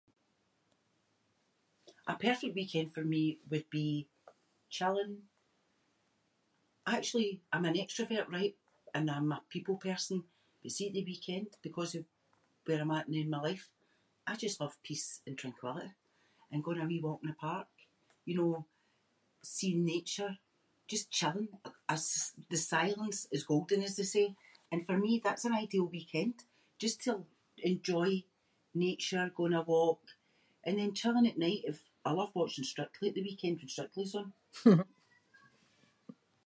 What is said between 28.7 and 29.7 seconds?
nature, going a